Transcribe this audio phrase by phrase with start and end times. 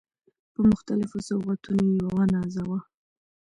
[0.53, 2.79] په مختلفو سوغاتونو يې ونازاوه.